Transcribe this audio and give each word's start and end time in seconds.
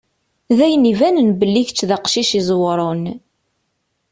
D 0.57 0.59
ayen 0.65 0.89
ibanen 0.91 1.29
belli 1.39 1.61
kečč 1.67 1.79
d 1.89 1.91
aqcic 1.95 2.31
iẓewṛen. 2.39 3.03